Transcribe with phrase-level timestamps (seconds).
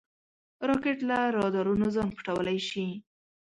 [0.69, 2.87] راکټ له رادارونو ځان پټولی شي